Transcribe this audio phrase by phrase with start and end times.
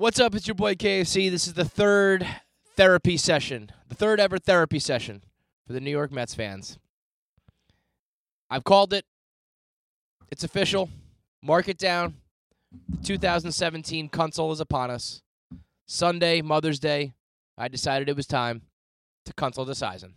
[0.00, 0.34] What's up?
[0.34, 1.30] It's your boy KFC.
[1.30, 2.26] This is the third
[2.74, 5.22] therapy session, the third ever therapy session
[5.66, 6.78] for the New York Mets fans.
[8.48, 9.04] I've called it.
[10.30, 10.88] It's official.
[11.42, 12.14] Mark it down.
[12.88, 15.20] The 2017 console is upon us.
[15.84, 17.12] Sunday, Mother's Day,
[17.58, 18.62] I decided it was time
[19.26, 20.14] to console the season.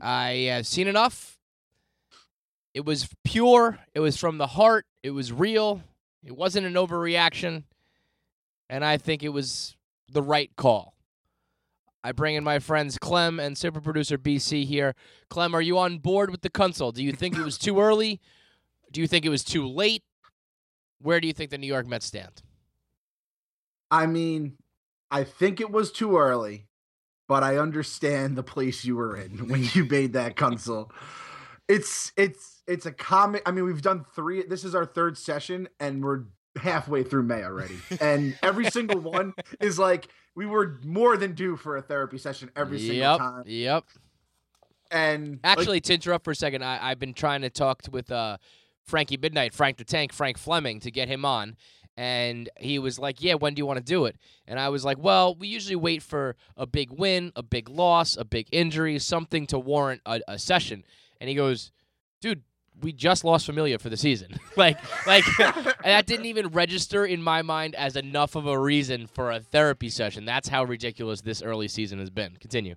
[0.00, 1.38] I have seen enough.
[2.74, 3.78] It was pure.
[3.94, 4.86] It was from the heart.
[5.04, 5.84] It was real.
[6.24, 7.62] It wasn't an overreaction.
[8.68, 9.76] And I think it was
[10.10, 10.94] the right call.
[12.04, 14.94] I bring in my friends Clem and super producer BC here.
[15.30, 16.92] Clem, are you on board with the console?
[16.92, 18.20] Do you think it was too early?
[18.92, 20.02] Do you think it was too late?
[21.00, 22.42] Where do you think the New York Mets stand?
[23.90, 24.56] I mean,
[25.10, 26.66] I think it was too early,
[27.26, 30.92] but I understand the place you were in when you made that console.
[31.68, 33.42] It's it's it's a comic.
[33.46, 34.42] I mean, we've done three.
[34.42, 36.24] This is our third session, and we're
[36.58, 37.78] halfway through May already.
[38.00, 42.50] And every single one is like we were more than due for a therapy session
[42.54, 43.42] every single yep, time.
[43.46, 43.84] Yep.
[44.90, 47.90] And Actually, like, to interrupt for a second, I, I've been trying to talk to,
[47.90, 48.38] with uh,
[48.84, 51.56] Frankie Midnight, Frank the Tank, Frank Fleming to get him on.
[51.96, 54.16] And he was like, Yeah, when do you want to do it?
[54.46, 58.16] And I was like, Well, we usually wait for a big win, a big loss,
[58.16, 60.84] a big injury, something to warrant a, a session.
[61.20, 61.72] And he goes,
[62.20, 62.42] Dude,
[62.82, 64.38] we just lost Familia for the season.
[64.56, 65.24] like, like
[65.84, 69.88] that didn't even register in my mind as enough of a reason for a therapy
[69.88, 70.24] session.
[70.24, 72.36] That's how ridiculous this early season has been.
[72.36, 72.76] Continue.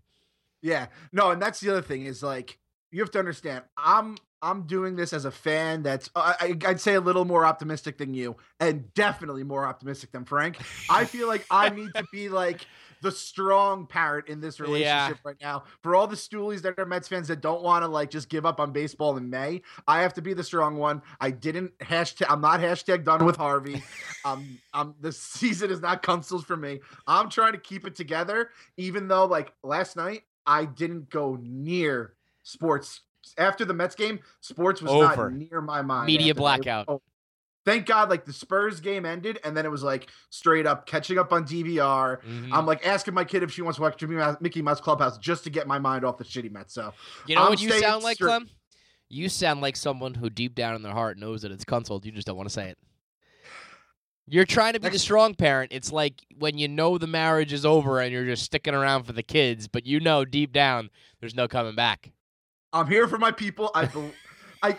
[0.61, 2.58] yeah, no, and that's the other thing is like
[2.91, 3.63] you have to understand.
[3.77, 7.45] I'm I'm doing this as a fan that's uh, I, I'd say a little more
[7.45, 10.58] optimistic than you, and definitely more optimistic than Frank.
[10.89, 12.66] I feel like I need to be like
[13.02, 15.64] the strong parent in this relationship right now.
[15.81, 18.45] For all the stoolies that are Mets fans that don't want to like just give
[18.45, 21.02] up on baseball in May, I have to be the strong one.
[21.20, 22.28] I didn't hashtag.
[22.30, 23.83] I'm not hashtag done with Harvey.
[24.26, 26.80] um, um, the season is not consoles for me.
[27.08, 32.14] I'm trying to keep it together, even though like last night I didn't go near
[32.44, 33.02] sports
[33.37, 34.20] after the Mets game.
[34.42, 35.30] Sports was Over.
[35.30, 36.08] not near my mind.
[36.08, 36.39] Media after that.
[36.39, 36.86] It was blackout.
[36.89, 37.02] over.
[37.64, 41.20] Thank God, like the Spurs game ended, and then it was like straight up catching
[41.20, 42.20] up on DVR.
[42.23, 42.49] Mhm.
[42.52, 44.02] I'm like asking my kid if she wants to watch
[44.42, 46.73] Mickey Mouse Clubhouse just to get my mind off the shitty Mets.
[46.73, 46.92] So
[47.27, 48.30] You know I'm what you sound like, straight.
[48.30, 48.49] Clem?
[49.09, 52.03] You sound like someone who deep down in their heart knows that it's consult.
[52.03, 52.77] You just don't want to say it.
[54.27, 55.73] You're trying to be the strong parent.
[55.73, 59.11] It's like when you know the marriage is over and you're just sticking around for
[59.14, 60.89] the kids, but you know deep down
[61.20, 62.11] there's no coming back.
[62.73, 63.71] I'm here for my people.
[63.76, 64.11] I, bel
[64.64, 64.77] I,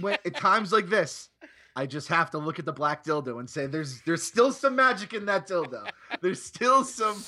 [0.00, 1.28] when, at times like this,
[1.76, 4.76] I just have to look at the black dildo and say, "There's, there's still some
[4.76, 5.88] magic in that dildo.
[6.20, 7.22] There's still some."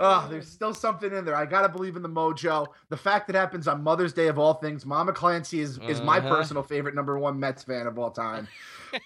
[0.00, 1.36] Oh, there's still something in there.
[1.36, 2.66] I gotta believe in the mojo.
[2.88, 4.84] The fact that happens on Mother's Day of all things.
[4.84, 6.30] Mama Clancy is is my Uh-huh.
[6.34, 8.48] personal favorite number one Mets fan of all time.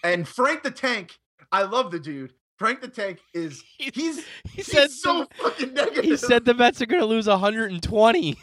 [0.02, 1.18] and Frank the Tank,
[1.52, 2.32] I love the dude.
[2.56, 4.24] Frank the Tank is He- he's He
[4.56, 6.04] he's said so the, fucking negative.
[6.04, 8.38] he said the Mets are going to lose 120.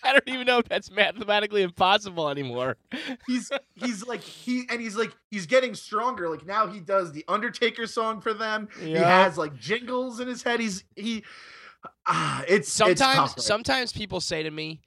[0.04, 2.76] I don't even know if that's mathematically impossible anymore.
[3.26, 6.28] he's he's like he and he's like he's getting stronger.
[6.28, 8.68] Like now he does the Undertaker song for them.
[8.80, 10.60] He has like jingles in his head.
[10.60, 11.24] He's he
[12.06, 14.80] ah, it's it's sometimes tough right sometimes people say to me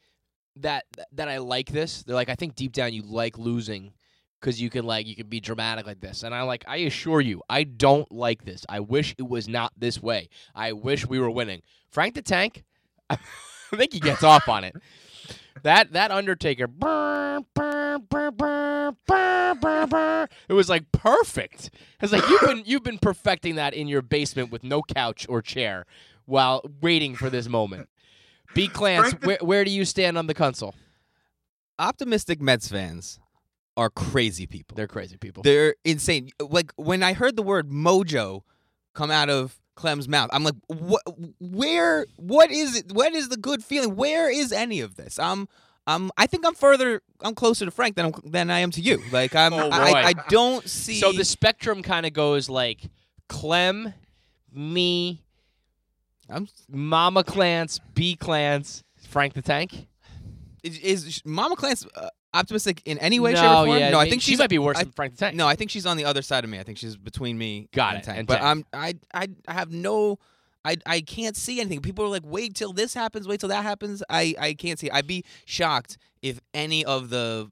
[0.58, 2.04] that that I like this.
[2.04, 3.94] They're like, I think deep down you like losing
[4.40, 6.24] because you can like you can be dramatic like this.
[6.24, 8.66] And I like I assure you, I don't like this.
[8.70, 10.30] I wish it was not this way.
[10.54, 11.62] I wish we were winning.
[11.90, 12.64] Frank the Tank,
[13.10, 13.18] I
[13.76, 14.76] think he gets off on it.
[15.64, 18.64] That that Undertaker, brr, brr, brr,
[20.50, 21.70] it was like perfect.
[22.02, 25.42] It's like you've been you've been perfecting that in your basement with no couch or
[25.42, 25.86] chair
[26.26, 27.90] while waiting for this moment.
[28.54, 28.68] B.
[28.68, 30.76] Clance, where, where do you stand on the console?
[31.80, 33.20] Optimistic Mets fans
[33.76, 34.76] are crazy people.
[34.76, 35.44] They're crazy people.
[35.44, 36.30] They're insane.
[36.40, 38.42] Like when I heard the word mojo
[38.94, 41.02] come out of Clem's mouth, I'm like, what?
[41.40, 42.06] Where?
[42.18, 42.92] What is it?
[42.92, 43.96] What is the good feeling?
[43.96, 45.18] Where is any of this?
[45.20, 45.48] I'm.
[45.86, 48.80] Um, I think I'm further, I'm closer to Frank than I'm, than I am to
[48.80, 49.02] you.
[49.12, 50.04] Like I'm, Oh, I.
[50.04, 50.96] I don't see.
[50.96, 52.80] so the spectrum kind of goes like
[53.28, 53.94] Clem,
[54.54, 55.26] me,
[56.30, 58.16] I'm, Mama Clance, B.
[58.18, 59.88] Clance, Frank the Tank.
[60.64, 63.78] is, is Mama Clance uh, optimistic in any way, no, shape, or form?
[63.80, 65.36] yeah, no, I think she she's might be worse I- than Frank the Tank.
[65.36, 66.60] No, I think she's on the other side of me.
[66.60, 68.18] I think she's between me Got and it, Tank.
[68.20, 68.46] and but Tank.
[68.46, 70.20] I'm I I I have no
[70.66, 71.82] I I can't see anything.
[71.82, 74.02] People are like, wait till this happens, wait till that happens.
[74.10, 74.90] I I can't see.
[74.90, 77.52] I'd be shocked if any of the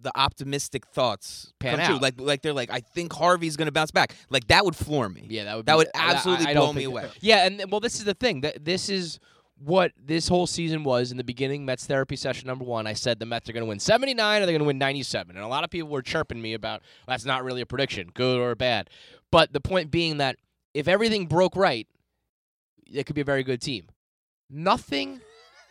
[0.00, 1.94] the optimistic thoughts Pan come true.
[1.96, 2.02] out.
[2.02, 4.14] Like like they're like, I think Harvey's gonna bounce back.
[4.30, 5.26] Like that would floor me.
[5.28, 7.08] Yeah, that would That be- would I- I- absolutely I don't blow me think- away.
[7.20, 8.40] Yeah, and well, this is the thing.
[8.40, 9.20] That this is
[9.64, 11.64] what this whole season was in the beginning.
[11.64, 12.86] Mets therapy session number one.
[12.86, 15.36] I said the Mets are going to win 79 or they're going to win 97,
[15.36, 18.38] and a lot of people were chirping me about that's not really a prediction, good
[18.38, 18.90] or bad.
[19.30, 20.36] But the point being that
[20.74, 21.86] if everything broke right,
[22.86, 23.86] it could be a very good team.
[24.50, 25.20] Nothing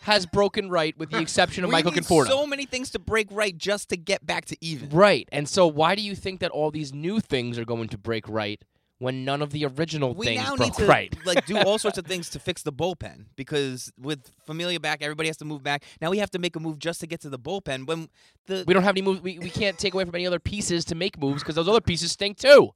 [0.02, 2.28] has broken right with the exception of We Michael Conforto.
[2.28, 4.90] So many things to break right just to get back to even.
[4.90, 5.30] Right.
[5.32, 8.28] And so why do you think that all these new things are going to break
[8.28, 8.64] right
[9.02, 11.14] when none of the original We things now broke need to right?
[11.26, 15.28] like do all sorts of things to fix the bullpen because with Familia back, everybody
[15.28, 15.84] has to move back.
[16.00, 17.88] Now we have to make a move just to get to the bullpen.
[17.88, 18.10] When
[18.46, 19.22] the We don't have any moves.
[19.22, 21.82] We, we can't take away from any other pieces to make moves because those other
[21.82, 22.70] pieces stink too.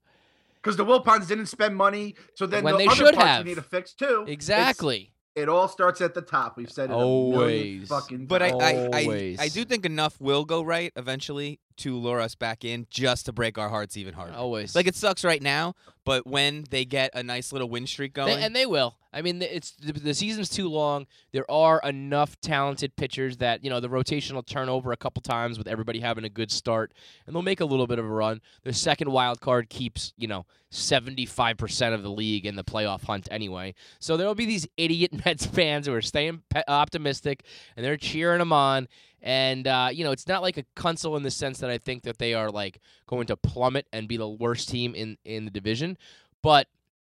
[0.62, 3.40] Because the Wilpons didn't spend money, so then When the they other should parts have.
[3.46, 4.24] you need to fix too.
[4.24, 5.12] It's- Exactly.
[5.36, 6.56] It all starts at the top.
[6.58, 7.88] We've said it a million Always.
[7.90, 8.90] fucking but I, times.
[8.94, 12.88] I, I I do think enough will go right eventually to lure us back in
[12.90, 14.34] just to break our hearts even harder.
[14.34, 14.76] Always.
[14.76, 15.76] Like it sucks right now,
[16.06, 18.96] but when they get a nice little win streak They- going, and they will.
[19.14, 21.08] I mean, the- it's the, the season's too long.
[21.32, 25.22] There are enough talented pitchers that you know the rotation will turn over a couple
[25.22, 26.94] times with everybody having a good start,
[27.26, 28.42] and they'll make a little bit of a run.
[28.64, 32.64] Their second wild card keeps you know seventy five percent of the league in the
[32.64, 33.74] playoff hunt anyway.
[34.00, 37.44] So there will be these idiot Mets fans who are staying pe- optimistic
[37.78, 38.88] and they're cheering them on.
[39.26, 42.04] And uh, you know, it's not like a console in the sense that I think
[42.04, 45.52] that they are like going to plummet and be the worst team in in the
[45.52, 45.98] division,
[46.44, 46.68] but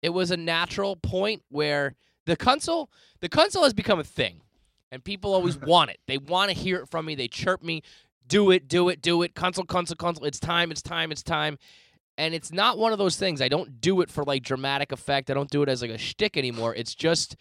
[0.01, 1.95] it was a natural point where
[2.25, 2.89] the console
[3.19, 4.41] the console has become a thing
[4.91, 5.99] and people always want it.
[6.07, 7.13] They want to hear it from me.
[7.13, 7.83] They chirp me
[8.27, 9.35] do it do it do it.
[9.35, 10.25] Console console console.
[10.25, 11.59] It's time it's time it's time.
[12.17, 13.39] And it's not one of those things.
[13.39, 15.29] I don't do it for like dramatic effect.
[15.29, 16.73] I don't do it as like a shtick anymore.
[16.73, 17.35] It's just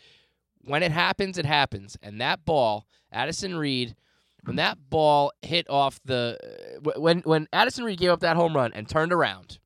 [0.61, 1.97] when it happens it happens.
[2.03, 3.97] And that ball addison reed
[4.45, 6.39] when that ball hit off the
[6.87, 9.59] uh, when when addison reed gave up that home run and turned around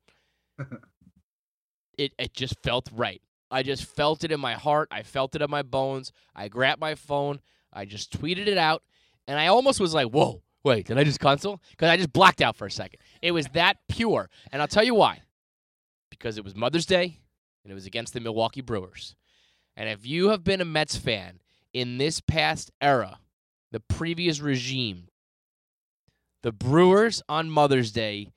[1.99, 3.23] it it just felt right.
[3.51, 4.89] I just felt it in my heart.
[4.91, 6.13] I felt it in my bones.
[6.35, 7.41] I grabbed my phone.
[7.73, 8.83] I just tweeted it out,
[9.27, 12.41] and I almost was like, "Whoa, wait, did I just cancel?" Because I just blacked
[12.41, 13.01] out for a second.
[13.21, 15.23] It was that pure, and I'll tell you why.
[16.11, 17.21] Because it was Mother's Day,
[17.65, 19.17] and it was against the Milwaukee Brewers.
[19.77, 21.41] And if you have been a Mets fan
[21.73, 23.19] in this past era,
[23.73, 25.09] the previous regime,
[26.43, 28.29] the Brewers on Mother's Day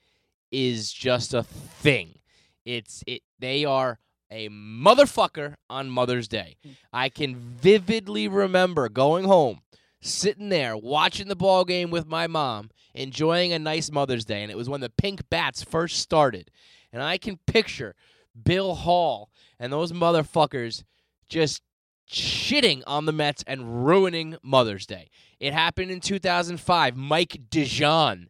[0.52, 2.20] is just a thing.
[2.66, 4.00] It's it they are
[4.32, 6.56] a motherfucker on Mother's Day.
[6.66, 6.76] Mm.
[6.92, 9.62] I can vividly remember going home,
[10.02, 14.52] sitting there watching the ball game with my mom, enjoying a nice Mother's Day, and
[14.52, 16.50] it was when the Pink Bats first started.
[16.92, 17.94] And I can picture
[18.42, 19.30] Bill Hall
[19.60, 20.84] and those motherfuckers
[21.28, 21.62] just
[22.10, 25.10] shitting on the Mets and ruining Mother's Day.
[25.40, 26.96] It happened in 2005.
[26.96, 28.28] Mike DeJean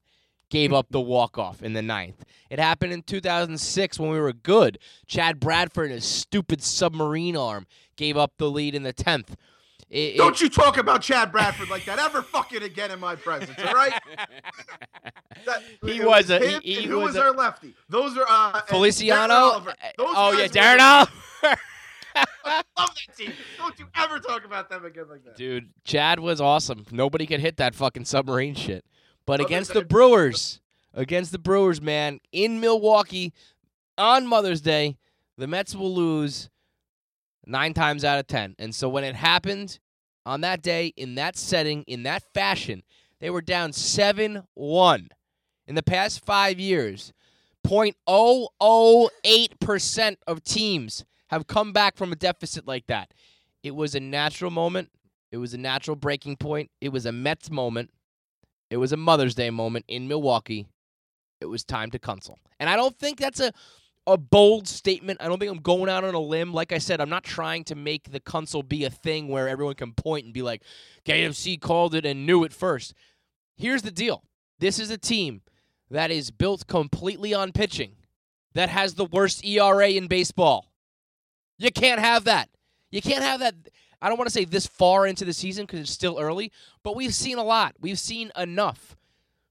[0.50, 2.24] gave up the walk-off in the ninth.
[2.50, 4.80] It happened in 2006 when we were good.
[5.08, 9.36] Chad Bradford and his stupid submarine arm gave up the lead in the 10th.
[9.90, 13.16] It- Don't it- you talk about Chad Bradford like that ever fucking again in my
[13.16, 13.94] presence, all right?
[15.46, 17.76] That- He was a- he- he who was was, a- our lefty?
[17.90, 19.60] Those are uh, Feliciano.
[19.60, 21.12] Those oh yeah, Darren Oliver.
[23.08, 23.34] That team.
[23.58, 25.36] Don't you ever talk about them again like that.
[25.36, 26.86] Dude, Chad was awesome.
[26.92, 28.86] Nobody could hit that fucking submarine shit.
[29.26, 30.62] But against the Brewers,
[30.94, 33.34] against the Brewers, man, in Milwaukee
[33.98, 34.98] on Mother's Day,
[35.38, 36.50] the Mets will lose
[37.46, 38.56] nine times out of ten.
[38.60, 39.80] And so when it happened
[40.26, 42.84] on that day, in that setting, in that fashion,
[43.20, 45.10] they were down 7 1.
[45.68, 47.12] In the past five years,
[47.66, 53.14] 0.008% of teams have come back from a deficit like that.
[53.64, 54.90] It was a natural moment.
[55.32, 56.70] It was a natural breaking point.
[56.82, 57.92] It was a Mets moment.
[58.70, 60.68] It was a Mother's Day moment in Milwaukee.
[61.42, 62.40] It was time to console.
[62.60, 63.52] And I don't think that's a
[64.08, 65.22] a bold statement.
[65.22, 66.54] I don't think I'm going out on a limb.
[66.54, 69.76] Like I said, I'm not trying to make the console be a thing where everyone
[69.76, 70.62] can point and be like,
[71.06, 72.94] KFC called it and knew it first.
[73.58, 74.24] Here's the deal.
[74.60, 75.42] This is a team
[75.90, 77.96] that is built completely on pitching
[78.54, 80.72] that has the worst ERA in baseball.
[81.58, 82.50] You can't have that.
[82.92, 83.56] You can't have that.
[84.02, 86.52] I don't want to say this far into the season because it's still early,
[86.84, 87.76] but we've seen a lot.
[87.80, 88.96] We've seen enough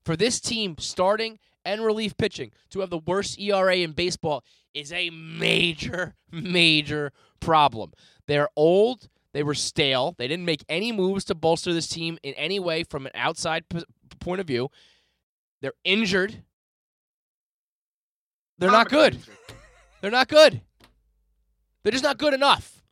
[0.04, 4.44] for this team starting and relief pitching to have the worst ERA in baseball
[4.74, 7.92] is a major, major problem.
[8.26, 9.08] They're old.
[9.32, 10.14] They were stale.
[10.16, 13.68] They didn't make any moves to bolster this team in any way from an outside
[13.68, 13.84] p-
[14.20, 14.70] point of view.
[15.60, 16.42] They're injured.
[18.58, 19.18] They're not good.
[20.00, 20.60] They're not good.
[21.84, 22.82] They're just not good enough.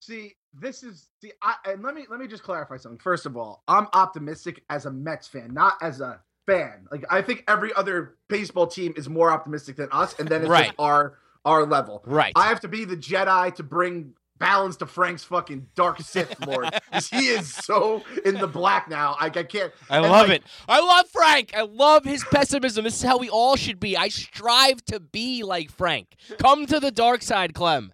[0.00, 2.98] See, this is see, I, and let me let me just clarify something.
[2.98, 6.86] First of all, I'm optimistic as a Mets fan, not as a fan.
[6.90, 10.50] Like I think every other baseball team is more optimistic than us, and then it's
[10.50, 10.66] Right.
[10.66, 12.02] just our our level.
[12.06, 12.32] Right.
[12.36, 16.68] I have to be the Jedi to bring balance to Frank's fucking dark Sith Lord.
[17.12, 19.16] he is so in the black now.
[19.20, 19.72] I, I can't.
[19.88, 20.46] I love like, it.
[20.68, 21.52] I love Frank.
[21.56, 22.82] I love his pessimism.
[22.82, 23.96] This is how we all should be.
[23.96, 26.16] I strive to be like Frank.
[26.38, 27.92] Come to the dark side, Clem.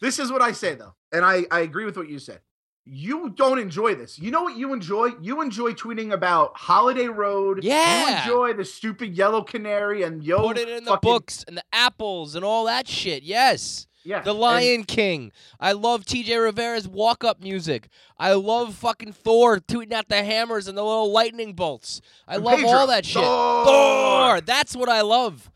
[0.00, 2.40] This is what I say though, and I I agree with what you said.
[2.86, 4.18] You don't enjoy this.
[4.18, 5.10] You know what you enjoy?
[5.20, 7.62] You enjoy tweeting about Holiday Road.
[7.62, 8.08] Yeah.
[8.08, 10.40] You enjoy the stupid Yellow Canary and yo.
[10.40, 13.22] Put it in the books and the apples and all that shit.
[13.22, 13.86] Yes.
[14.04, 14.22] Yeah.
[14.22, 15.32] The and- Lion King.
[15.58, 17.88] I love TJ Rivera's walk up music.
[18.18, 22.00] I love fucking Thor tooting out the hammers and the little lightning bolts.
[22.26, 22.70] I And love Pedro.
[22.70, 23.22] all that shit.
[23.22, 23.64] Thor.
[23.66, 24.40] Thor.
[24.40, 25.50] That's what I love.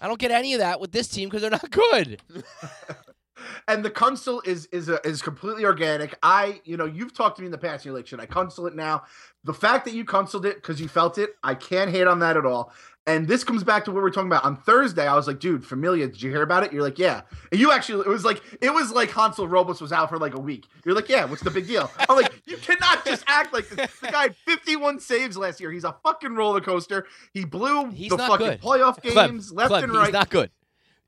[0.00, 2.20] I don't get any of that with this team because they're not good.
[3.68, 6.14] and the console is is a, is completely organic.
[6.22, 7.80] I, you know, you've talked to me in the past.
[7.84, 9.02] And you're like, should I console it now?
[9.44, 12.36] The fact that you consoled it because you felt it, I can't hate on that
[12.36, 12.72] at all.
[13.04, 15.08] And this comes back to what we're talking about on Thursday.
[15.08, 16.72] I was like, dude, Familia, did you hear about it?
[16.72, 17.22] You're like, yeah.
[17.50, 20.34] And you actually, it was like, it was like Hansel Robles was out for like
[20.34, 20.66] a week.
[20.84, 21.90] You're like, yeah, what's the big deal?
[22.08, 23.98] I'm like, you cannot just act like this.
[23.98, 25.72] The guy had 51 saves last year.
[25.72, 27.06] He's a fucking roller coaster.
[27.34, 28.60] He blew He's the fucking good.
[28.60, 30.04] playoff games left and right.
[30.06, 30.50] he's not good.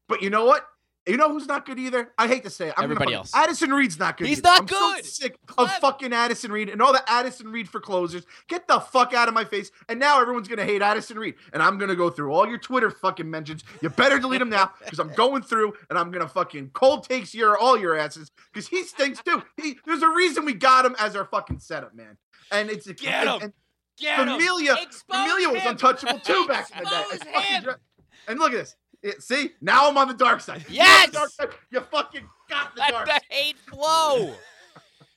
[0.08, 0.66] But you know what?
[1.06, 2.12] You know who's not good either?
[2.16, 2.74] I hate to say it.
[2.78, 3.30] I'm Everybody else.
[3.34, 4.26] Addison Reed's not good.
[4.26, 4.48] He's either.
[4.48, 5.68] not I'm so sick Clem.
[5.68, 8.24] of fucking Addison Reed and all the Addison Reed for closers.
[8.48, 9.70] Get the fuck out of my face.
[9.90, 11.34] And now everyone's gonna hate Addison Reed.
[11.52, 13.64] And I'm gonna go through all your Twitter fucking mentions.
[13.82, 17.34] You better delete them now because I'm going through and I'm gonna fucking cold takes
[17.34, 19.42] your all your asses because he stinks too.
[19.58, 22.16] He there's a reason we got him as our fucking setup, man.
[22.50, 23.42] And it's Get and- him.
[23.42, 23.52] and
[23.98, 24.16] Get.
[24.18, 24.76] Familia,
[25.10, 27.00] Familia was untouchable too back in the day.
[27.12, 27.62] Expose I fucking him.
[27.62, 27.78] dra-
[28.26, 28.76] And look at this.
[29.04, 30.64] It- see, now I'm on the dark side.
[30.68, 31.10] Yes!
[31.10, 31.50] dark side.
[31.70, 34.34] You fucking got the Let dark the hate flow.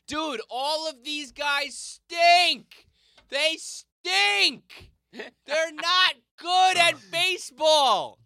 [0.08, 2.86] Dude, all of these guys stink.
[3.29, 4.91] They stink.
[5.13, 8.20] They're not good at baseball.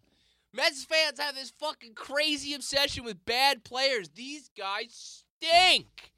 [0.52, 4.10] Mets fans have this fucking crazy obsession with bad players.
[4.10, 6.11] These guys stink.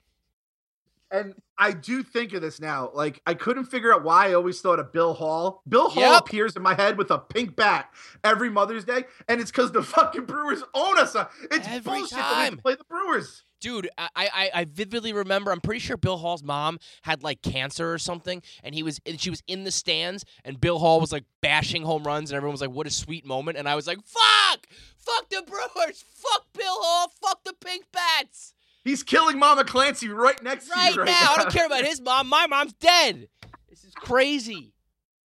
[1.15, 2.91] And I do think of this now.
[2.93, 5.63] Like, I couldn't figure out why I always thought of Bill Hall.
[5.69, 6.23] Bill Hall Yep.
[6.23, 7.89] appears in my head with a pink bat
[8.25, 11.15] every Mother's Day, and it's because the fucking Brewers own us.
[11.15, 12.57] Uh, it's Every bullshit that we time.
[12.57, 13.45] to play the Brewers.
[13.61, 15.51] Dude, I, I I vividly remember.
[15.51, 19.19] I'm pretty sure Bill Hall's mom had like cancer or something, and he was and
[19.19, 22.53] she was in the stands, and Bill Hall was like bashing home runs, and everyone
[22.53, 24.67] was like, "What a sweet moment!" And I was like, "Fuck,
[24.99, 28.54] fuck the Brewers, fuck Bill Hall, fuck the Pink Bats."
[28.85, 31.85] He's killing Mama Clancy right next Right, to you right now, I don't care about
[31.85, 32.29] his mom.
[32.29, 33.29] My mom's dead.
[33.71, 34.75] This is crazy.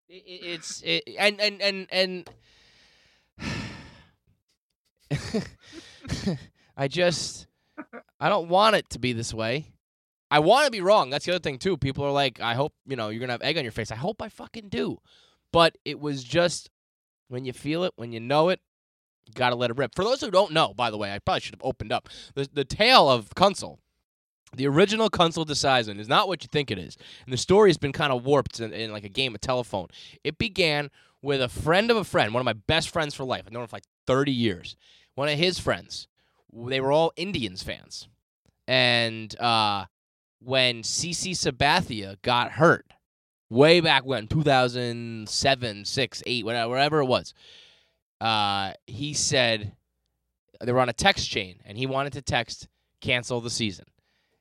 [0.09, 2.31] It, it, it's it, and and and and
[6.77, 7.47] I just
[8.21, 9.67] I don't want it to be this way.
[10.31, 11.11] I want to be wrong.
[11.11, 11.77] That's the other thing too.
[11.77, 13.91] People are like, I hope you know you're gonna have egg on your face.
[13.91, 14.99] I hope I fucking do.
[15.53, 16.71] But it was just
[17.29, 18.61] when you feel it, when you know it,
[19.29, 19.95] you gotta let it rip.
[19.95, 22.49] For those who don't know, by the way, I probably should have opened up the
[22.53, 23.79] the tale of Cuncel.
[24.55, 27.69] The original Cuncel Da Saeson is not what you think it is, and the story
[27.69, 29.89] has been kind of warped in, in like a game of telephone.
[30.25, 33.45] It began with a friend of a friend, one of my best friends for life.
[33.47, 34.77] I've known him for like 30 years.
[35.15, 36.09] One of his friends.
[36.53, 38.09] They were all Indians fans,
[38.67, 39.85] and uh,
[40.41, 42.87] when CC Sabathia got hurt,
[43.51, 47.35] way back when 2007, six, eight, whatever, whatever it was,
[48.21, 49.73] uh, he said
[50.61, 52.69] they were on a text chain, and he wanted to text
[53.01, 53.87] cancel the season.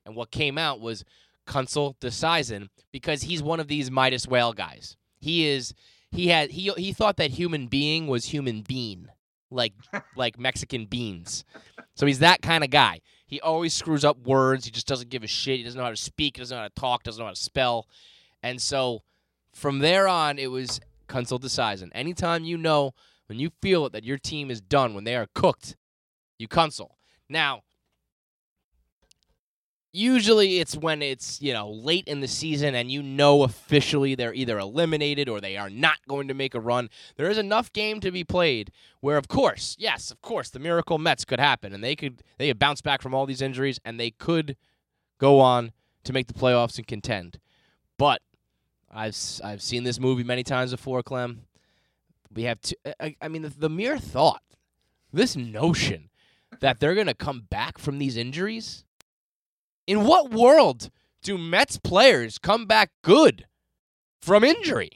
[0.04, 1.04] And what came out was
[1.46, 4.96] Cuncel Da Saeson because he's one of these Midas Whale guys.
[5.18, 5.74] He is
[6.10, 9.10] he had he he thought that human being was human bean,
[9.50, 9.74] like
[10.16, 11.44] like Mexican beans.
[11.94, 13.00] So he's that kind of guy.
[13.26, 14.64] He always screws up words.
[14.64, 15.58] He just doesn't give a shit.
[15.58, 16.36] He doesn't know how to speak.
[16.36, 17.02] He doesn't know how to talk.
[17.02, 17.86] Doesn't know how to spell.
[18.42, 19.02] And so
[19.52, 21.92] from there on, it was Cuncel Da Saeson.
[21.92, 22.94] Anytime you know
[23.28, 25.76] when you feel it that your team is done, when they are cooked,
[26.38, 26.90] you Cuncel.
[27.28, 27.62] Now,
[29.92, 34.34] usually it's when it's you know late in the season and you know officially they're
[34.34, 37.98] either eliminated or they are not going to make a run there is enough game
[37.98, 38.70] to be played
[39.00, 42.48] where of course yes of course the miracle mets could happen and they could they
[42.48, 44.56] could bounce back from all these injuries and they could
[45.18, 45.72] go on
[46.04, 47.38] to make the playoffs and contend
[47.98, 48.20] but
[48.92, 51.42] i've i've seen this movie many times before clem
[52.34, 54.42] we have to i, I mean the, the mere thought
[55.12, 56.10] this notion
[56.60, 58.84] that they're going to come back from these injuries
[59.86, 60.90] in what world
[61.22, 63.46] do Mets players come back good
[64.20, 64.90] from injury?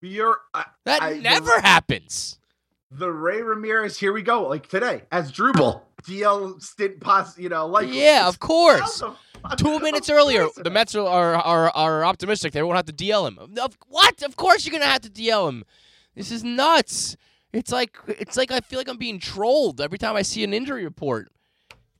[0.00, 2.38] You're uh, That I- the- never happens.
[2.90, 3.98] the Ray Ramirez.
[3.98, 4.48] Here we go.
[4.48, 7.36] Like today, Asdrubal DL stint pos.
[7.38, 9.00] You know, like yeah, of course.
[9.00, 12.76] How the fuck- Two minutes earlier, the Mets are, are are are optimistic they won't
[12.76, 13.38] have to DL him.
[13.58, 14.22] Of, what?
[14.22, 15.64] Of course you're gonna have to DL him.
[16.14, 17.16] This is nuts.
[17.52, 20.54] It's like it's like I feel like I'm being trolled every time I see an
[20.54, 21.30] injury report.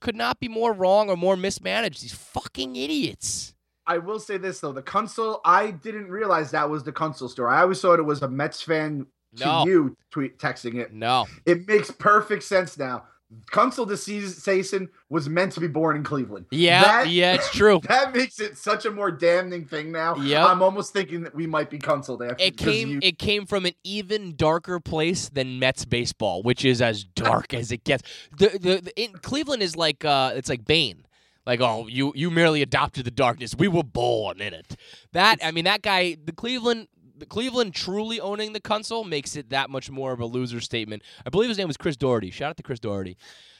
[0.00, 2.02] could not be more wrong or more mismanaged.
[2.02, 3.54] These fucking idiots.
[3.86, 7.52] I will say this though, the console I didn't realize that was the console story.
[7.52, 9.64] I always thought it was a Mets fan to No.
[9.66, 10.92] you tweet texting it.
[10.92, 11.26] No.
[11.44, 13.04] It makes perfect sense now.
[13.52, 16.46] Cuncel season was meant to be born in Cleveland.
[16.50, 17.80] Yeah, That- yeah, it's true.
[17.88, 20.16] That makes it such a more damning thing now.
[20.16, 23.46] Yeah, I'm almost thinking that we might be Cuncel after It came you- it came
[23.46, 28.02] from an even darker place than Mets baseball, which is as dark as it gets.
[28.36, 31.04] The the, the in, Cleveland is like uh it's like Bane.
[31.46, 33.54] Like, oh, you you merely adopted the darkness.
[33.56, 34.76] We were born in it.
[35.12, 36.88] That I mean that guy the Cleveland
[37.20, 41.02] the Cleveland truly owning the console makes it that much more of a loser statement.
[41.24, 42.30] I believe his name was Chris Doherty.
[42.30, 43.16] Shout out to Chris Doherty.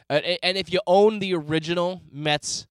[0.09, 2.67] Uh, a- and if you own the original Mets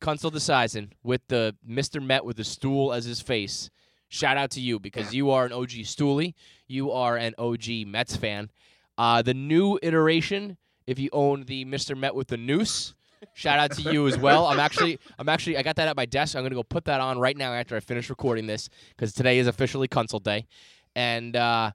[0.00, 2.04] console Decision with the Mr.
[2.04, 3.70] Met with the stool as his face,
[4.08, 6.34] shout out to you because you are an OG Stoolie.
[6.66, 8.50] You are an OG Mets fan.
[8.98, 10.56] Uh, the new iteration,
[10.86, 11.96] if you own the Mr.
[11.96, 12.94] Met with the noose,
[13.34, 14.46] shout out to you as well.
[14.46, 16.36] I'm actually, I'm actually, I got that at my desk.
[16.36, 19.38] I'm gonna go put that on right now after I finish recording this because today
[19.38, 20.46] is officially console day,
[20.94, 21.72] and uh,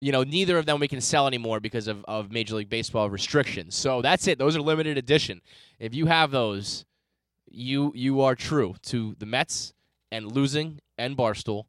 [0.00, 3.10] you know neither of them we can sell anymore because of, of Major League Baseball
[3.10, 3.74] restrictions.
[3.74, 4.38] So that's it.
[4.38, 5.40] Those are limited edition.
[5.78, 6.84] If you have those,
[7.50, 9.72] you you are true to the Mets
[10.12, 11.64] and losing and Barstool,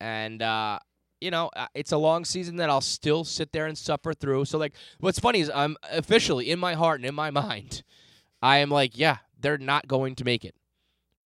[0.00, 0.78] and uh,
[1.20, 4.46] you know uh, it's a long season that I'll still sit there and suffer through.
[4.46, 7.82] So like, what's funny is I'm officially in my heart and in my mind,
[8.44, 10.54] I am like, yeah, they're not going to make it,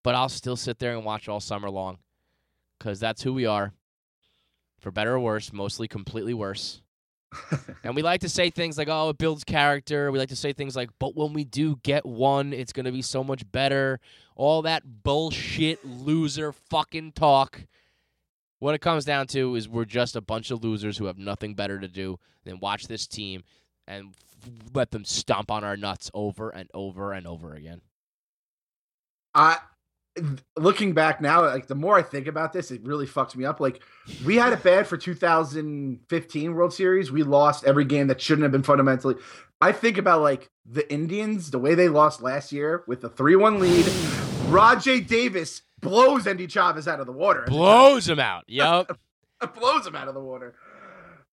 [0.03, 1.97] but I'll still sit there and watch all summer long,
[2.77, 3.73] because that's who we are,
[4.79, 6.83] for better or worse, mostly completely worse.
[7.83, 10.11] and we like to say things like, oh, it builds character.
[10.11, 12.91] We like to say things like, but when we do get one, it's going to
[12.91, 13.99] be so much better.
[14.35, 17.65] All that bullshit loser fucking talk.
[18.59, 21.55] What it comes down to is we're just a bunch of losers who have nothing
[21.55, 23.43] better to do than watch this team
[23.87, 24.13] and
[24.43, 27.81] f- let them stomp on our nuts over and over and over again.
[29.33, 29.57] I
[30.57, 33.59] looking back now, like the more I think about this, it really fucks me up.
[33.59, 33.81] Like
[34.25, 37.11] we had it bad for 2015 World Series.
[37.11, 39.15] We lost every game that shouldn't have been fundamentally.
[39.61, 43.59] I think about like the Indians, the way they lost last year with a 3-1
[43.59, 43.85] lead.
[44.51, 47.43] Rajai Davis blows Andy Chavez out of the water.
[47.47, 48.43] Blows him out.
[48.47, 48.97] Yup.
[49.59, 50.55] blows him out of the water.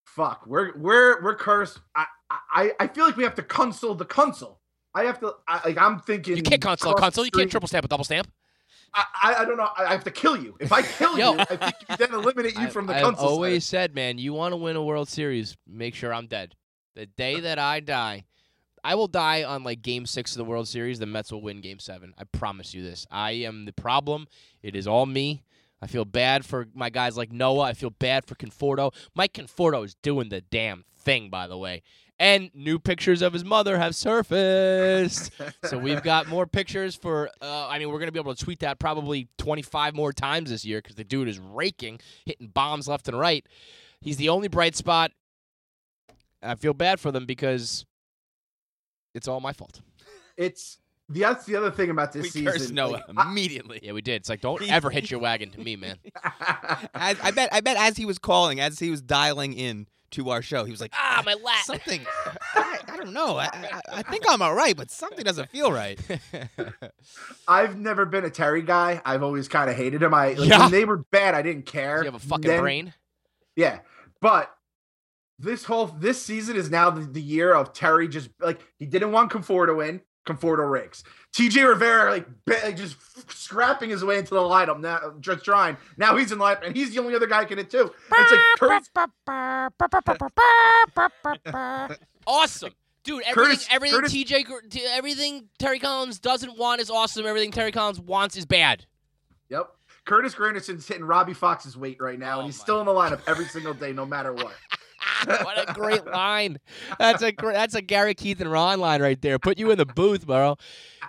[0.04, 1.80] Fuck, we're we're we're cursed.
[1.96, 2.06] I
[2.54, 4.60] I I feel like we have to console the console.
[4.94, 6.36] I have to I, like I'm thinking.
[6.36, 7.24] You can't console a console.
[7.24, 8.30] You can't triple stamp a double stamp.
[8.94, 9.68] I, I I don't know.
[9.76, 10.56] I I have to kill you.
[10.60, 11.32] If I kill Yo.
[11.34, 13.28] you, I think you then eliminate you I- from the I've console.
[13.28, 16.54] always said, man, you want to win a World Series, make sure I'm dead.
[16.94, 18.24] The day that I die,
[18.84, 21.00] I will die on like Game Six of the World Series.
[21.00, 22.14] The Mets will win Game Seven.
[22.16, 23.04] I promise you this.
[23.10, 24.28] I am the problem.
[24.62, 25.42] It is all me.
[25.82, 27.64] I feel bad for my guys like Noah.
[27.64, 28.94] I feel bad for Conforto.
[29.14, 31.82] Mike Conforto is doing the damn thing, by the way.
[32.18, 35.32] And new pictures of his mother have surfaced.
[35.64, 37.28] so we've got more pictures for.
[37.42, 40.64] Uh, I mean, we're gonna be able to tweet that probably 25 more times this
[40.64, 43.44] year because the dude is raking, hitting bombs left and right.
[44.00, 45.10] He's the only bright spot.
[46.42, 47.84] I feel bad for them because
[49.14, 49.80] it's all my fault.
[50.36, 52.52] It's the that's the other thing about this we season.
[52.52, 53.80] cursed Noah like, I- immediately.
[53.82, 54.16] Yeah, we did.
[54.16, 55.96] It's like don't ever hit your wagon to me, man.
[56.94, 57.48] As, I bet.
[57.52, 60.70] I bet as he was calling, as he was dialing in to our show, he
[60.70, 61.64] was like, Ah, my lat.
[61.64, 62.04] something.
[62.54, 63.36] I, I don't know.
[63.36, 65.98] I, I, I think I'm all right, but something doesn't feel right.
[67.48, 69.00] I've never been a Terry guy.
[69.04, 70.14] I've always kind of hated him.
[70.14, 70.60] I like, Yeah.
[70.60, 71.98] when they were bad, I didn't care.
[71.98, 72.94] you have a fucking Then- brain.
[73.56, 73.78] Yeah,
[74.20, 74.52] but
[75.38, 79.12] this whole this season is now the, the year of Terry just like he didn't
[79.12, 80.00] want Conforto in.
[80.26, 81.04] Conforto Riggs.
[81.32, 82.96] TJ Rivera like, ba- like just
[83.30, 85.76] scrapping his way into the lineup now, just trying.
[85.96, 87.90] Now he's in lineup, and he's the only other guy can hit too.
[88.12, 88.88] It's like Curtis,
[92.26, 92.72] Awesome.
[93.04, 97.26] Dude, everything, Curtis- everything Curtis- TJ, everything Terry Collins doesn't want is awesome.
[97.26, 98.86] Everything Terry Collins wants is bad.
[99.50, 99.68] Yep.
[100.06, 103.20] Curtis Granderson's hitting Robbie Fox's weight right now, Oh and he's still in the lineup
[103.26, 104.54] every single day, no matter what.
[105.26, 106.58] What a great line.
[106.98, 109.38] That's a that's a Gary Keith and Ron line right there.
[109.38, 110.56] Put you in the booth, bro.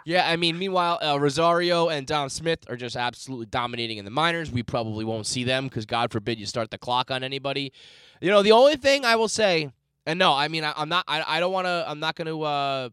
[0.05, 4.11] Yeah, I mean, meanwhile, uh, Rosario and Dom Smith are just absolutely dominating in the
[4.11, 4.51] minors.
[4.51, 7.73] We probably won't see them because God forbid you start the clock on anybody.
[8.21, 9.71] You know, the only thing I will say,
[10.05, 12.27] and no, I mean, I, I'm not, I, I don't want to, I'm not going
[12.27, 12.89] to, uh,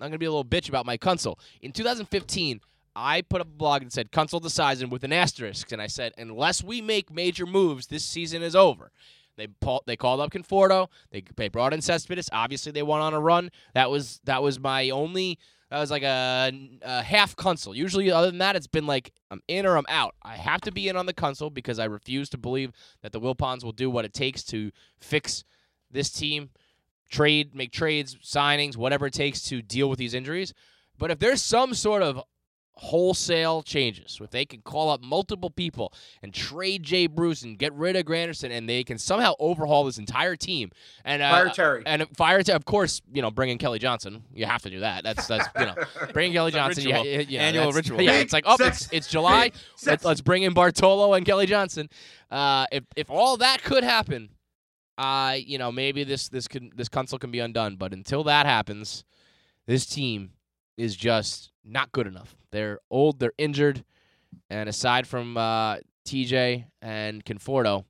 [0.00, 1.38] I'm going to be a little bitch about my console.
[1.62, 2.60] In 2015,
[2.94, 6.12] I put up a blog that said console decision with an asterisk, and I said,
[6.18, 8.92] unless we make major moves, this season is over.
[9.36, 9.48] They
[9.86, 10.88] they called up Conforto.
[11.10, 12.28] They they brought in Cespedes.
[12.32, 13.50] Obviously, they went on a run.
[13.74, 15.38] That was that was my only.
[15.70, 17.74] That was like a, a half console.
[17.74, 20.14] Usually, other than that, it's been like I'm in or I'm out.
[20.22, 23.20] I have to be in on the console because I refuse to believe that the
[23.20, 25.44] Wilpons will do what it takes to fix
[25.90, 26.50] this team,
[27.08, 30.52] trade, make trades, signings, whatever it takes to deal with these injuries.
[30.98, 32.22] But if there's some sort of
[32.82, 37.72] wholesale changes, if they can call up multiple people and trade Jay Bruce and get
[37.74, 40.70] rid of Granderson, and they can somehow overhaul this entire team
[41.04, 41.82] and uh, Fire Terry.
[41.86, 44.80] and fire, Ter- of course, you know, bring in Kelly Johnson, you have to do
[44.80, 45.04] that.
[45.04, 45.74] That's that's you know,
[46.12, 47.06] bringing Kelly Johnson, you, ritual.
[47.06, 48.02] you, you know, Annual ritual.
[48.02, 49.52] Yeah, it's like oh, sex- it's, it's July.
[49.86, 51.88] Let's, let's bring in Bartolo and Kelly Johnson.
[52.30, 54.30] Uh, if if all that could happen,
[54.98, 57.76] uh, you know, maybe this this can this console can be undone.
[57.76, 59.04] But until that happens,
[59.66, 60.32] this team
[60.82, 62.36] is just not good enough.
[62.50, 63.84] They're old, they're injured,
[64.50, 67.84] and aside from uh, TJ and Conforto,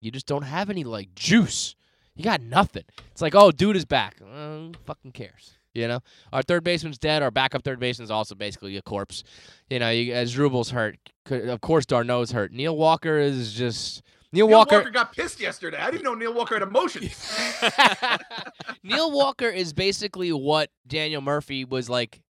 [0.00, 1.74] you just don't have any like juice.
[2.14, 2.84] You got nothing.
[3.10, 4.16] It's like, oh, dude is back.
[4.22, 5.58] Uh, fucking cares?
[5.74, 6.00] You know,
[6.32, 7.22] our third baseman's dead.
[7.22, 9.22] Our backup third baseman's also basically a corpse.
[9.68, 10.96] You know, you, Asdrubal's hurt,
[11.30, 12.52] of course d'Arnaud's hurt.
[12.52, 14.76] Neil Walker is just Neil, Neil Walker.
[14.76, 14.90] Walker.
[14.90, 15.78] got pissed yesterday.
[15.78, 17.36] I didn't know Neil Walker had emotions.
[18.82, 22.20] Neil Walker is basically what Daniel Murphy was like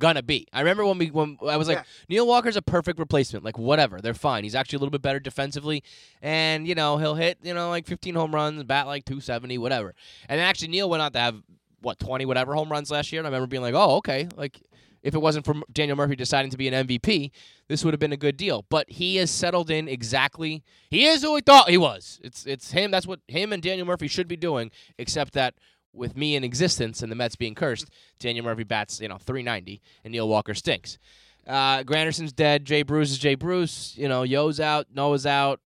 [0.00, 0.46] gonna be.
[0.52, 1.84] I remember when we when I was like Yeah.
[2.08, 3.44] Neil Walker's a perfect replacement.
[3.44, 4.44] Like whatever, they're fine.
[4.44, 5.82] He's actually a little bit better defensively,
[6.22, 9.94] and you know he'll hit you know like 15 home runs, bat like 270, whatever.
[10.28, 11.42] And actually Neil went on to have
[11.80, 13.20] what 20 whatever home runs last year.
[13.20, 14.60] And I remember being like, oh okay, like.
[15.00, 17.30] If it wasn't for Daniel Murphy deciding to be an MVP,
[17.68, 18.64] this would have been a good deal.
[18.68, 20.64] But he has settled in exactly.
[20.90, 22.20] He is who we thought he was.
[22.24, 22.90] It's it's him.
[22.90, 24.72] That's what him and Daniel Murphy should be doing.
[24.98, 25.54] Except that
[25.92, 29.80] with me in existence and the Mets being cursed, Daniel Murphy bats you know 390
[30.04, 30.98] and Neil Walker stinks.
[31.46, 32.64] Uh, Granderson's dead.
[32.64, 33.94] Jay Bruce is Jay Bruce.
[33.96, 34.86] You know Yo's out.
[34.94, 35.60] Noah's out.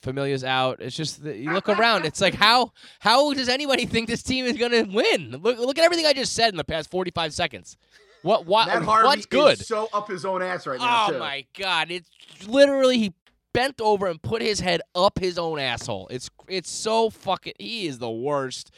[0.00, 0.82] Familia's out.
[0.82, 2.04] It's just that you look around.
[2.04, 5.40] It's like how how does anybody think this team is gonna win?
[5.42, 7.76] Look look at everything I just said in the past 45 seconds.
[8.24, 9.60] What what Matt Harvey what's good?
[9.60, 11.06] is so up his own ass right now.
[11.08, 11.18] Oh too.
[11.18, 11.90] my god!
[11.90, 12.08] It's
[12.46, 13.14] literally he
[13.52, 16.08] bent over and put his head up his own asshole.
[16.10, 17.52] It's it's so fucking.
[17.58, 18.70] He is the worst.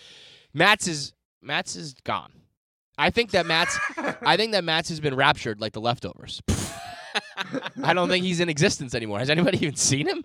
[0.57, 2.33] Matz is Matz is gone.
[2.97, 3.79] I think that Matz.
[4.23, 6.41] I think that Matz has been raptured like the leftovers.
[7.83, 9.19] I don't think he's in existence anymore.
[9.19, 10.25] Has anybody even seen him?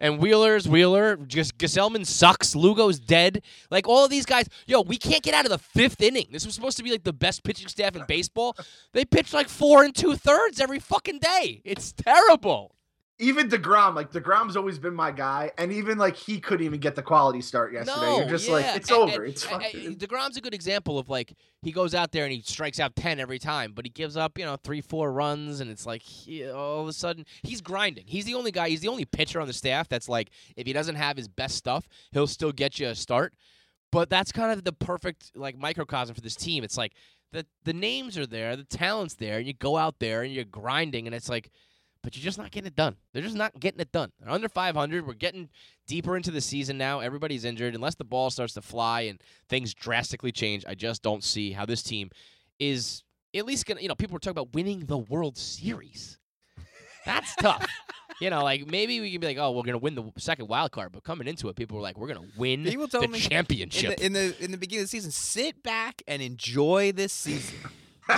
[0.00, 1.16] And Wheeler's Wheeler.
[1.16, 2.56] Just Gesellman sucks.
[2.56, 3.42] Lugo's dead.
[3.70, 4.48] Like all of these guys.
[4.66, 6.26] Yo, we can't get out of the fifth inning.
[6.32, 8.56] This was supposed to be like the best pitching staff in baseball.
[8.92, 11.62] They pitch like four and two thirds every fucking day.
[11.64, 12.74] It's terrible.
[13.20, 16.94] Even Degrom, like Degrom's always been my guy, and even like he couldn't even get
[16.94, 18.00] the quality start yesterday.
[18.00, 18.52] No, You're just yeah.
[18.54, 19.24] like it's And- over.
[19.24, 22.32] and- it's and- and Degrom's a good example of like he goes out there and
[22.32, 25.58] he strikes out ten every time, but he gives up you know three four runs,
[25.60, 28.04] and it's like he, all of a sudden he's grinding.
[28.06, 28.68] He's the only guy.
[28.68, 31.56] He's the only pitcher on the staff that's like if he doesn't have his best
[31.56, 33.34] stuff, he'll still get you a start.
[33.90, 36.62] But that's kind of the perfect like microcosm for this team.
[36.62, 36.92] It's like
[37.32, 40.44] the the names are there, the talent's there, and you go out there and you're
[40.44, 41.50] grinding, and it's like
[42.08, 42.96] but you're just not getting it done.
[43.12, 44.12] They're just not getting it done.
[44.18, 45.06] They're under 500.
[45.06, 45.50] We're getting
[45.86, 47.00] deeper into the season now.
[47.00, 47.74] Everybody's injured.
[47.74, 51.66] Unless the ball starts to fly and things drastically change, I just don't see how
[51.66, 52.08] this team
[52.58, 53.02] is
[53.36, 56.18] at least going to, you know, people were talking about winning the World Series.
[57.04, 57.68] That's tough.
[58.20, 60.48] You know, like maybe we can be like, oh, we're going to win the second
[60.48, 63.04] wild card, but coming into it, people were like, we're going to win People told
[63.04, 64.00] the me championship.
[64.00, 67.12] in the, in the in the beginning of the season, sit back and enjoy this
[67.12, 67.54] season.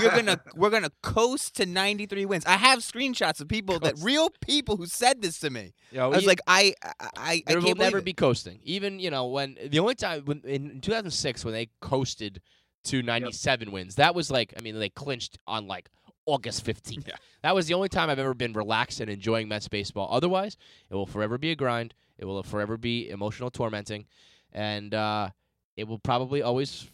[0.00, 2.44] You're gonna we're gonna coast to 93 wins.
[2.46, 5.72] I have screenshots of people that real people who said this to me.
[5.98, 6.74] I was you- like, I
[7.16, 8.04] I I, will never it.
[8.04, 8.60] be coasting.
[8.64, 12.40] Even you know when the only time when in 2006 when they coasted
[12.84, 15.88] to 97 wins, that was like I mean they clinched on like
[16.26, 17.08] August 15th.
[17.08, 17.14] Yeah.
[17.42, 20.08] That was the only time I've ever been relaxed and enjoying Mets baseball.
[20.10, 20.56] Otherwise,
[20.90, 21.94] it will forever be a grind.
[22.18, 24.04] It will forever be emotional tormenting,
[24.52, 25.30] and uh,
[25.76, 26.86] it will probably always,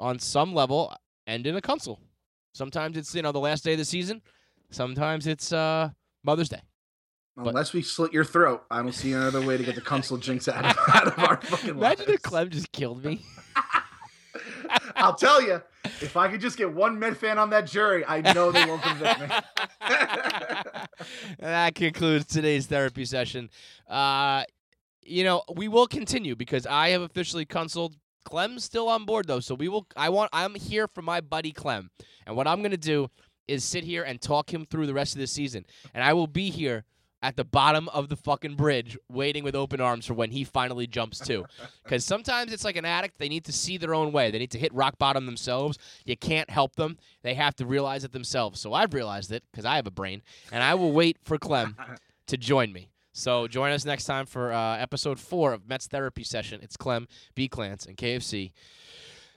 [0.00, 2.00] on some level, end in a console.
[2.52, 4.22] Sometimes it's you know the last day of the season.
[4.70, 5.90] Sometimes it's uh,
[6.22, 6.62] Mother's Day.
[7.36, 10.46] Unless we slit your throat, I don't see another way to get the console jinx
[10.48, 11.98] out of, out of our fucking life.
[12.00, 12.22] Imagine if.
[12.22, 13.22] Clem just killed me.
[14.96, 18.20] I'll tell you, if I could just get one Met fan on that jury, I
[18.34, 19.26] know they won't convict me.
[21.40, 23.50] that concludes today's therapy session.
[23.88, 24.44] Uh,
[25.02, 27.98] you know, we will continue because I have officially consulted.
[28.30, 29.86] Clem's still on board though, so we will.
[29.96, 30.30] I want.
[30.32, 31.90] I'm here for my buddy Clem,
[32.26, 33.10] and what I'm gonna do
[33.48, 36.28] is sit here and talk him through the rest of the season, and I will
[36.28, 36.84] be here
[37.22, 40.86] at the bottom of the fucking bridge, waiting with open arms for when he finally
[40.86, 41.44] jumps too.
[41.82, 44.30] Because sometimes it's like an addict; they need to see their own way.
[44.30, 45.76] They need to hit rock bottom themselves.
[46.04, 48.60] You can't help them; they have to realize it themselves.
[48.60, 51.76] So I've realized it because I have a brain, and I will wait for Clem
[52.28, 52.89] to join me.
[53.12, 56.60] So join us next time for uh, episode four of Mets Therapy Session.
[56.62, 57.48] It's Clem, B.
[57.48, 58.52] Clance, and KFC.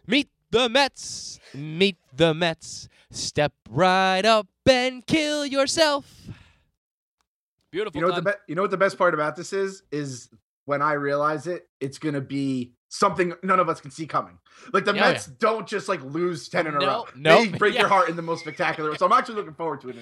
[0.06, 1.40] Meet the Mets.
[1.54, 2.88] Meet the Mets.
[3.10, 6.06] Step right up and kill yourself.
[7.72, 8.00] Beautiful.
[8.00, 10.30] You know what the be- you know what the best part about this is is
[10.66, 14.38] when I realize it, it's gonna be something none of us can see coming.
[14.72, 17.06] Like the Yeah, oh, Mets don't just like lose ten in a No, row.
[17.16, 17.82] no, they break yeah.
[17.82, 18.96] your heart in the most spectacular.
[18.98, 19.96] So I'm actually looking forward to it.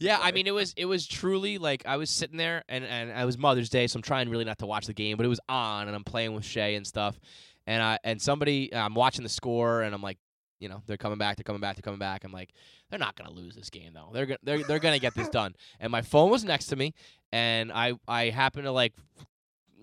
[0.00, 3.10] Yeah, I mean it was it was truly like I was sitting there and and
[3.10, 5.28] it was Mother's Day, so I'm trying really not to watch the game, but it
[5.28, 7.20] was on and I'm playing with Shay and stuff,
[7.66, 10.16] and I and somebody uh, I'm watching the score and I'm like,
[10.58, 12.24] you know, they're coming back, they're coming back, they're coming back.
[12.24, 12.54] I'm like,
[12.88, 14.08] they're not gonna lose this game though.
[14.14, 15.54] They're gonna they're they're gonna get this done.
[15.80, 16.94] And my phone was next to me,
[17.30, 18.94] and I I happened to like.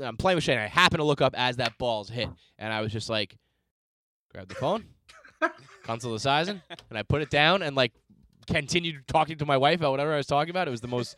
[0.02, 0.58] I'm playing with Shane.
[0.58, 3.38] I happen to look up as that ball's hit, and I was just like,
[4.32, 4.86] grab the phone,
[5.84, 7.94] console the sizing, and I put it down and like
[8.48, 10.68] continued talking to my wife about whatever I was talking about.
[10.68, 11.18] It was the most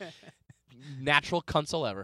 [1.00, 1.96] natural console ever.